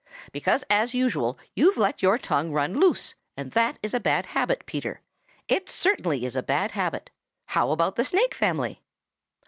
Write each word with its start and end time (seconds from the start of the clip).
"Because 0.31 0.63
as 0.67 0.95
usual 0.95 1.37
you've 1.53 1.77
let 1.77 2.01
your 2.01 2.17
tongue 2.17 2.51
run 2.51 2.79
loose, 2.79 3.13
and 3.37 3.51
that 3.51 3.77
is 3.83 3.93
a 3.93 3.99
bad 3.99 4.25
habit, 4.25 4.65
Peter. 4.65 5.01
It 5.47 5.69
certainly 5.69 6.25
is 6.25 6.35
a 6.35 6.41
bad 6.41 6.71
habit. 6.71 7.11
How 7.49 7.69
about 7.69 7.97
the 7.97 8.03
Snake 8.03 8.33
family?" 8.33 8.81